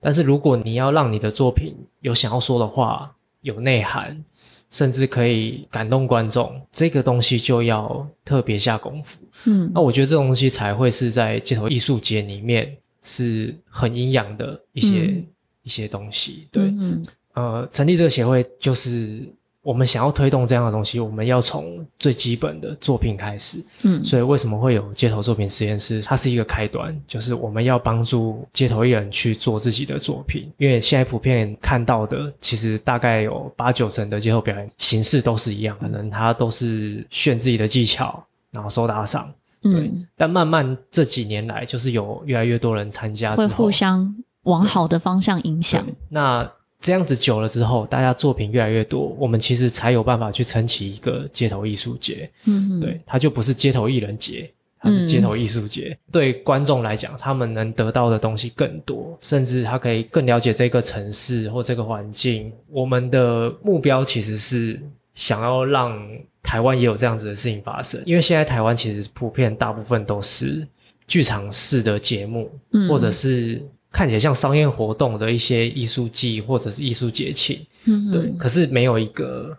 [0.00, 3.14] 但是如果你要让你的作品有想要说的话，
[3.46, 4.24] 有内涵。
[4.68, 9.16] 甚至可以感动观众，这个东西就要特别下功夫。
[9.46, 15.26] 嗯，那我觉得这种东西才会是在街头艺术节里面是很营养的一些、嗯、
[15.62, 16.48] 一些东西。
[16.50, 19.22] 对，嗯，呃，成立这个协会就是。
[19.66, 23.60] 我们想要推动这样的东西，我们要从最基本的作品开始。
[23.82, 26.00] 嗯，所以为什么会有街头作品实验室？
[26.02, 30.48] 它是一个开端，就是我们要帮助街头艺人去做自己的作品。
[30.58, 39.28] 因为现在普遍看到的，其实大概有八九成的街头表演形式都是一样，可能他都是炫自己的技巧，然后收打赏。
[39.60, 45.84] 对，嗯，但慢慢这几年来，就是有越来越多人参加之后，会互相往好的方向影响。
[46.08, 46.48] 那。
[46.78, 52.30] 这样子久了之后，大家作品越来越多，我们其实才有办法去撑起一个街头艺术节。
[52.44, 55.88] 嗯哼，对，它就不是街头艺人节，它是街头艺术节。
[55.88, 62.52] 嗯、对观众来讲，他们能得到的东西更多，甚至他可以更了解这个城市或这个环境。
[62.68, 64.80] 我们的目标其实是
[65.14, 65.98] 想要让
[66.42, 70.64] 台湾也有这样子的事情发生，因为现在台湾其实普遍大部分都是
[71.08, 73.60] 剧场式的节目，嗯、或者是。
[73.96, 79.56] 看起来像商业活动的一些艺术季或者是艺术节庆，嗯哼，对，可是没有一个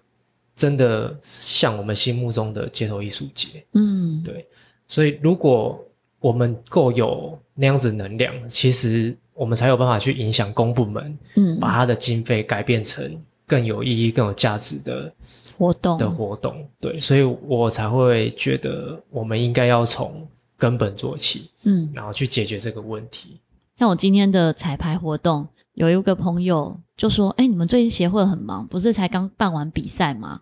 [0.56, 4.45] 真的像我们心目中的街头艺术节，嗯，对，
[4.88, 5.84] 所以如果
[6.19, 15.12] 我们够有那样子能量，其实我们才有办法去影响公部门，嗯，把它的经费改变成更有意义、更有价值的
[15.58, 15.97] 活动。
[15.97, 20.28] 的活动，对，所以我才会觉得我们应该要从
[20.60, 23.39] 根本做起，嗯，然后去解决这个问题。
[23.78, 30.42] 像我今天的彩排活动，有一个朋友就说：“哎，你们最近协会很忙，不是才刚办完比赛吗？”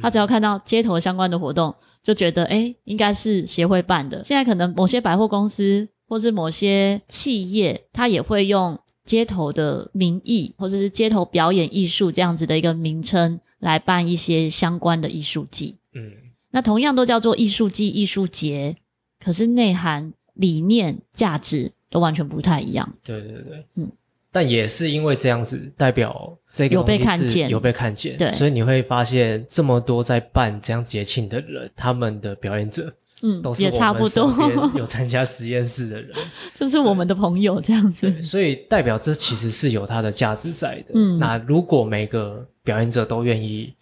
[0.00, 4.24] 他只要看到街头相关的活动，就觉得哎，应该是协会办的。
[4.24, 15.76] 现在可能某些百货公司或是某些企业，他也会用街头的名义，或者是街头表演艺术这样子的一个名称来办一些相关的艺术季。
[15.92, 16.12] 嗯，
[16.52, 18.76] 那同样都叫做艺术季、艺术节，
[19.22, 21.72] 可是内涵、理念、价值。
[21.90, 22.88] 都完全不太一样。
[23.02, 23.90] 对对对，嗯，
[24.32, 34.32] 但也是因为这样子，代表这个有被看见，有被看见，对，所以你会发现这么多在办这样节庆的人，他们的表演者，嗯，都是也差不多
[34.76, 36.14] 有参加实验室的人，
[36.54, 38.22] 就是我们的朋友这样子。
[38.22, 40.92] 所以代表这其实是有它的价值在的。
[40.94, 43.74] 嗯，那如果每个表演者都愿意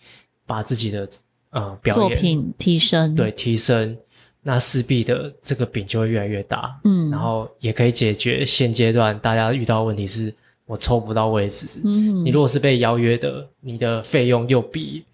[0.47, 1.07] 把自己的
[1.51, 3.97] 呃表演作品提升，对，提升。
[4.49, 10.33] 那势必的这个饼就会越来越大，嗯，然后也可以解决现阶段大家遇到的问题是，
[10.65, 11.79] 我抽不到位置。
[11.85, 15.05] 嗯，你如果是被邀约的，你的费用又比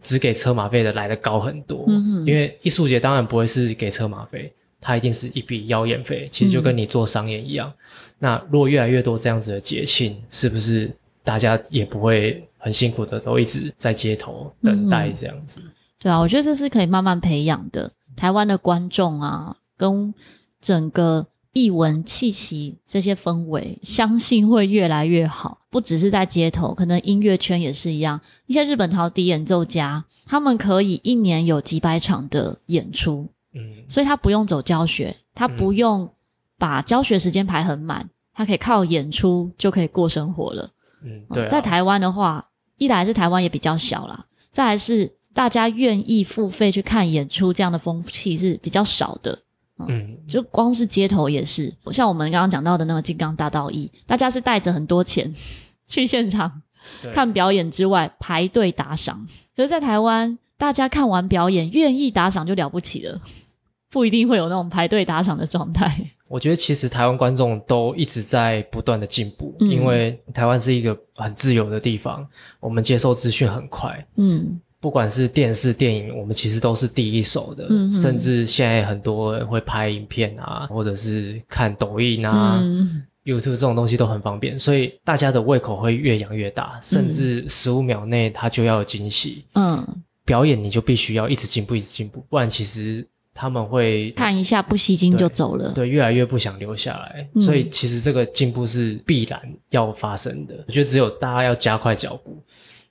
[0.00, 1.84] 只给车马费的来得高很多。
[1.88, 7.68] 嗯，因为艺术节当然不会是给车马费，它一定是一笔邀演费，其实就跟你做商演一样。
[7.68, 10.88] 嗯，那如果越来越多这样子的节庆，是不是
[11.24, 15.58] 大家也不会很辛苦的都一直在街头等待这样子？
[15.64, 17.90] 嗯，对啊，我觉得这是可以慢慢培养的。
[18.16, 20.14] 台湾的观众啊，跟
[20.60, 25.58] 整个艺文气息这些氛围，相信会越来越好。
[25.70, 28.20] 不只是在街头，可能音乐圈也是一样。
[28.46, 36.08] 一些日本陶笛演奏家，他们可以一年有几百场的演出，嗯，所以他不用走教学，他不用
[36.56, 40.70] 把教学时间排很满，嗯、他可以靠演出就可以过生活了。
[41.02, 41.48] 嗯，对、啊。
[41.48, 42.48] 在台湾的话，
[42.78, 45.12] 一来是台湾也比较小啦，再来是。
[45.34, 49.36] 大家愿意付费去看演出，这样的风气是比较少的。
[49.80, 55.34] 嗯，嗯，就光是街头也是，像我们刚刚讲到的那个金刚大道义，大家是带着很多钱
[55.88, 56.62] 去现场
[57.12, 59.26] 看表演之外排队打赏。
[59.56, 63.20] 可是，在台湾，大家看完表演愿意打赏就了不起了，
[63.90, 66.08] 不一定会有那种排队打赏的状态。
[66.28, 72.24] 我觉得其实台湾观众都一直在不断的进步，嗯、因为台湾是一个很自由的地方，
[72.60, 74.06] 我们接受资讯很快。
[74.14, 74.60] 嗯。
[74.84, 77.66] 不管是电视、电影，我们其实都是第一手的。
[77.70, 89.46] 嗯、甚至现在很多人会拍影片啊，或者是看抖音啊、嗯、YouTube 这种东西都很方便，所以大家的胃口会越养越大，甚至十五秒内他就要有惊喜。
[89.54, 89.82] 嗯，
[90.26, 95.72] 表演你就必须要一直进步，一直进步，不然其实他们会看一下不吸睛就走了。
[95.72, 97.26] 对，对，越来越不想留下来。
[97.34, 100.62] 嗯、所以其实这个进步是必然要发生的。
[100.68, 102.38] 我觉得只有大家要加快脚步，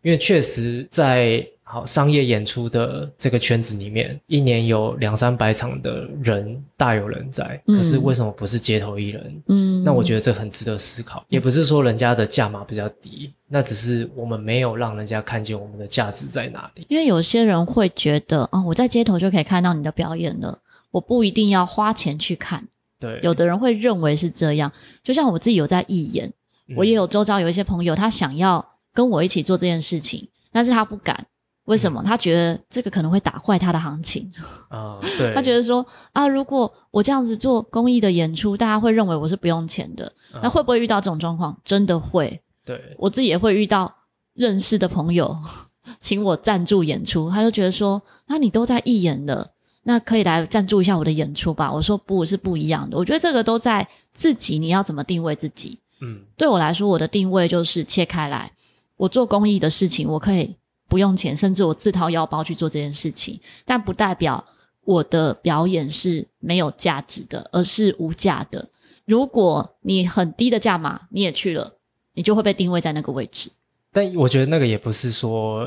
[0.02, 1.48] 因为确实在。
[1.74, 7.60] 好，商业演出的这个圈子里面，一年有两三百场的人大有人在。
[7.66, 9.44] 嗯、可是为什么不是街头艺人？
[9.48, 11.26] 嗯，那我觉得这很值得思考。
[11.30, 16.86] 也不是说人家的价码比较低，那只是我们没有让人家看见我们的价值在哪里。
[16.90, 20.60] 因为有些人会觉得，哦，我在街头就可以看到你的表演了，
[20.92, 22.68] 我不一定要花钱去看。
[23.00, 24.72] 对，有的人会认为是这样。
[25.04, 26.32] 就像我自己有在义演，
[26.68, 28.64] 嗯、我也有周遭有一些朋友，他想要
[28.94, 31.26] 跟我一起做这件事情，但是他不敢。
[31.66, 32.02] 为什么？
[32.02, 34.30] 嗯、他觉得这个可能会打坏他的行情
[34.70, 35.10] 啊、嗯？
[35.18, 40.06] 对，他觉得说啊，如果我这样子做公益的演出，大家会认为我是不用钱的。
[40.34, 41.58] 嗯、那会不会遇到这种状况？
[41.64, 42.42] 真的会。
[42.66, 43.94] 对，我自己也会遇到
[44.34, 45.38] 认识的朋友
[46.00, 49.50] 请我赞助演出，他就觉得说，那你都在义演了，
[49.84, 51.72] 那可以来赞助一下我的演出吧？
[51.72, 55.80] 我说不是不一样的，我觉得这个都在自己，你要怎么定位自己？
[56.02, 58.52] 嗯，对我来说，我的定位就是切开来，
[58.98, 60.56] 我做公益的事情，我可以。
[60.88, 64.44] 不用钱，甚至我自掏腰包去做这件事情，但不代表
[64.84, 68.70] 我的表演是没有价值的，而是无价的。
[69.06, 71.74] 如果你很低的价码你也去了，
[72.14, 73.50] 你就会被定位在那个位置。
[73.92, 75.66] 但我觉得那个也不是说，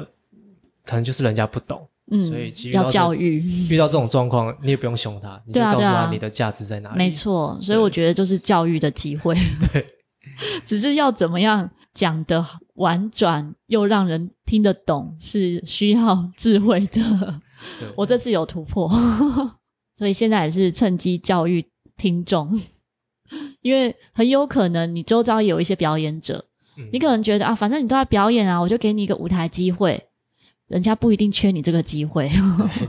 [0.84, 3.42] 可能就是人家不懂，嗯，所以要教育。
[3.68, 6.98] 遇到这种状况，你也不用凶他，你就告诉他你的价值在哪里。
[6.98, 9.34] 没错，所以我觉得就是教育的机会。
[9.72, 9.84] 对，
[10.64, 12.58] 只是要怎么样讲的好。
[12.76, 17.40] 婉转又让人听得懂，是需要智慧的。
[17.94, 18.88] 我这次有突破，
[19.96, 21.64] 所以现在也是趁机教育
[21.96, 22.60] 听众，
[23.62, 26.44] 因为很有可能你周遭有一些表演者，
[26.76, 30.02] 嗯、你可能觉得啊，反正你都在表演啊，我就给你一个舞台机会，
[30.68, 32.30] 人家不一定缺你这个机会。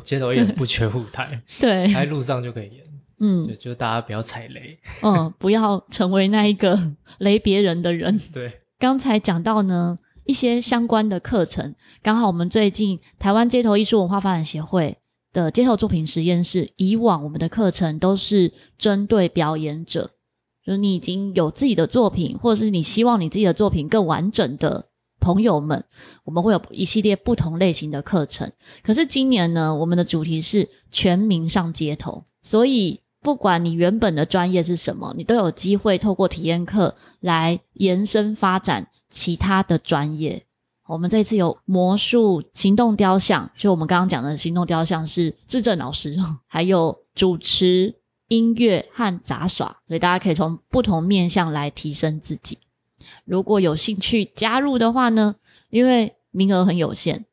[0.03, 2.83] 街头艺人不缺舞台， 对，在路上就可以演。
[3.19, 6.77] 嗯，就大家不要踩雷，嗯，不要成为那一个
[7.19, 8.19] 雷别人的人。
[8.33, 8.51] 对。
[8.79, 11.73] 刚才讲到呢，一些相关的课程，
[12.03, 14.99] 刚好我们最近台湾街头艺术文化发展协会
[15.33, 20.11] 的街头作品实验室，以往我们的课程都是针对表演者，
[20.63, 25.83] 就是你已经有自己的作品，或者是你希望你自己的作品更完整的朋友们，
[26.23, 28.51] 我们会有一系列不同类型的课程。
[28.83, 33.01] 可是今年呢，我们的主题是全民上街头，所以。
[33.21, 40.43] 不管你原本的专业是什么，你都有机会透过体验课来延伸发展其他的专业。
[40.87, 46.15] 我们这次有魔术、行动雕像，就我们刚刚讲的行动雕像是智正老师，
[46.47, 47.93] 还有主持、
[48.29, 52.57] 音乐和杂耍，所以大家可以从不同面向来提升自己。
[53.25, 55.35] 如果有兴趣加入的话呢，
[55.69, 57.25] 因为名额很有限，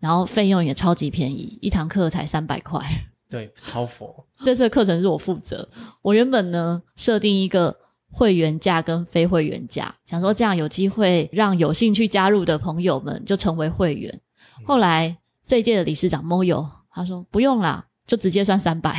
[0.00, 3.07] 然后费用也超级便宜，一堂课才三百块。
[3.28, 4.24] 对，超佛。
[4.44, 5.68] 这次的课程是我负责。
[6.02, 7.76] 我原本呢设定一个
[8.10, 14.20] 会员价跟非会员价，想说这样有机会让有兴趣加入的朋友们就成为会员。
[14.64, 18.96] 后来这一届的理事长 Moyo 他说不用啦，就直接算三百，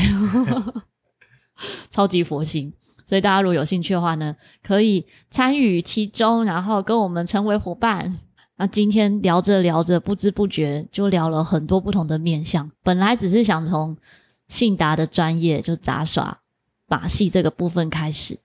[1.90, 2.74] 超级佛心。
[3.06, 8.20] 所以大家如果有兴趣的话呢，可以参与其中，然后跟我们成为伙伴。
[8.62, 12.70] 那今天聊着聊着，不知不觉就聊了很多不同的面向。
[12.84, 13.96] 本来只是想从
[14.50, 16.42] 信达的专业，就杂耍、
[16.86, 18.38] 把戏这个部分开始，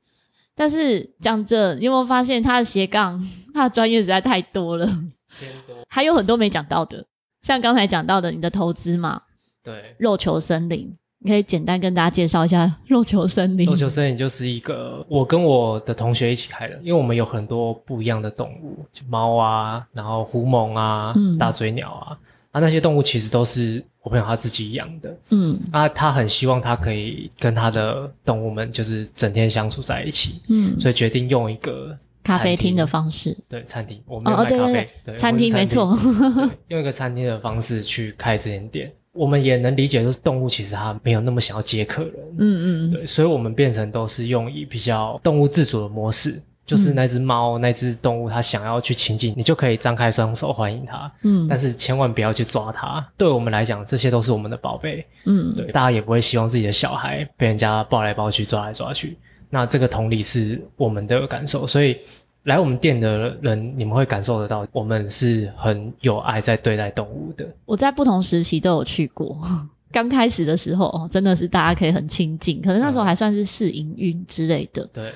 [0.54, 3.20] 但是讲着，你有没有发现他的斜杠，
[3.52, 5.84] 他的专业实在太多了，多。
[5.88, 7.04] 还有很多没讲到的，
[7.42, 9.22] 像刚才讲到的你的投资嘛，
[9.64, 10.96] 对，肉球森林。
[11.26, 13.64] 你可以简单跟大家介绍一下肉球森林。
[13.64, 22.18] 肉球森林就是一个我跟我的同学一起开的，因为我们有很多不一样的动物，就猫啊，然后狐獴啊，嗯、大嘴鸟啊，
[22.52, 34.72] 啊那些动物其实都是我朋友他自己养的，嗯，啊他很希望他可以跟他的动物们就是整天相处在一起，嗯，所以决定用一个咖啡厅的方式，对，餐厅，我们有卖咖啡，哦、对，
[35.06, 35.98] 对，对，餐厅没错，
[36.68, 38.92] 用一个餐厅的方式去开这间店。
[39.14, 51.10] 我们也能理解，就是动物其实它没有那么想要接客人，嗯嗯，对，所以我们变成都是用以比较动物自主的模式，就是那只猫、嗯、那只动物，它想要去亲近，你就可以张开双手欢迎它。
[51.22, 53.06] 嗯，但是千万不要去抓它。
[53.16, 55.06] 对我们来讲，这些都是我们的宝贝。
[55.26, 59.16] 嗯，对，大家也不会希望自己的小孩被人家抱来抱去、抓来抓去。
[59.48, 61.98] 那这个同理是我们的感受，所以
[62.44, 67.46] 来我们店的人，你们会感受得到，我们是很有爱在对待动物的。
[67.64, 69.38] 我在不同时期都有去过。
[69.92, 74.84] 刚开始的时候，哦，真的是大家可以很亲近，可能那时候还算是试营运之类的。
[74.92, 75.12] 对。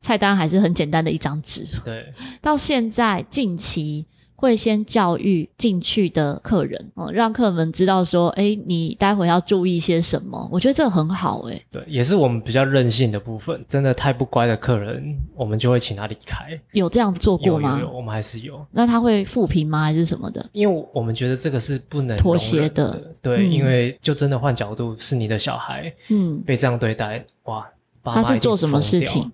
[0.00, 1.64] 菜单还是很简单的一张纸。
[1.84, 2.04] 对，
[2.40, 4.04] 到现在近期
[4.42, 10.48] 会先教育进去的客人，哦，让客人们知道说，哎，你待会要注意些什么。
[10.50, 11.62] 我觉得这个很好，哎。
[11.70, 13.64] 对，也是我们比较任性的部分。
[13.68, 16.60] 真的太不乖的客人，我们就会请他离开。
[16.72, 17.78] 有这样做过吗？
[17.78, 18.66] 有，有，有，我们还是有。
[18.72, 19.82] 那他会复评吗？
[19.82, 20.44] 还是什么的？
[20.50, 23.14] 因为我们觉得这个是不能妥协的。
[23.22, 27.64] 对，嗯，因为就真的换角度，是你的小孩，嗯，被这样对待，哇，
[28.02, 29.30] 他是做什么事情？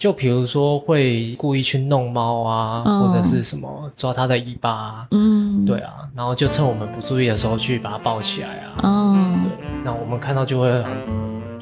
[0.00, 10.84] 就比如说会故意去弄猫啊，哦、或者是什么抓它的尾巴啊，嗯，对啊，然后就趁我们不注意的时候去把它抱起来啊，哦，对，那我们看到就会很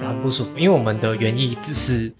[0.06, 2.12] 很不舒服，因为我们的原意只是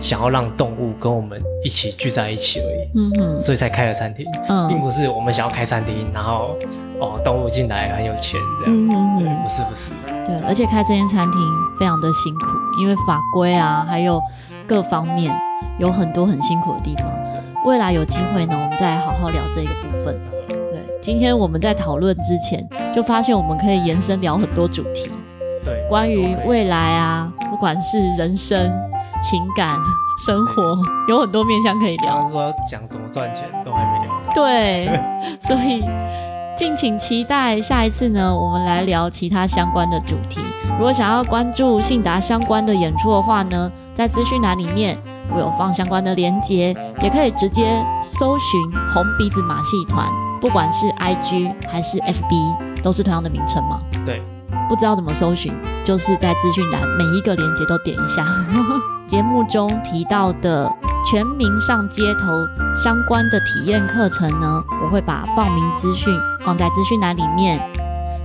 [0.00, 6.56] 想要让动物跟我们一起聚在一起而已，嗯嗯，所以才开了餐厅，嗯，并不是我们想要开餐厅，然后
[6.98, 9.90] 哦动物进来很有钱这样，嗯哼，对，不是不是，
[10.24, 11.40] 对，而且开这间餐厅
[11.78, 12.46] 非常的辛苦，
[12.80, 14.18] 因为法规啊，还有
[14.66, 15.38] 各方面。
[15.78, 17.12] 有很多很辛苦的地方，
[17.64, 20.18] 未来有机会呢，我们再好好聊这个部分。
[20.48, 25.10] 对，今天我们在讨论之前，就发现我们可以延伸聊很多主题。
[25.64, 28.58] 对，关于未来啊，不管是人生、
[29.20, 29.74] 情感、
[30.26, 32.14] 生活，有很多面向可以聊。
[32.14, 34.14] 刚刚说要讲怎么赚钱，都还没聊。
[34.34, 35.00] 对，
[35.40, 35.84] 所以。
[36.56, 40.40] 敬请期待下一次呢，我们来聊其他相关的主题。
[40.78, 44.98] 如果想要关注信达相关的演出的话呢，在资讯栏里面
[45.30, 48.60] 我有放相关的连接，也可以直接搜寻
[48.94, 50.08] 红鼻子马戏团，
[50.40, 53.80] 不管是 IG 还是 FB，都是同样的名称吗？
[54.04, 54.22] 对。
[54.68, 55.54] 不知道怎么搜寻，
[55.84, 58.24] 就是在资讯栏每一个连接都点一下。
[59.06, 60.70] 节目中提到的
[61.08, 62.44] 全民上街头
[62.74, 67.60] 相关的体验课程呢，我会把报名资讯放在资讯栏里面。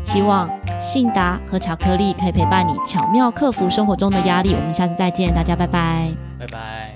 [0.04, 4.56] 希望信达和巧克力可以陪伴你，巧妙克服生活中的压力。
[4.56, 6.96] 我们下次再见，大家拜拜，拜拜。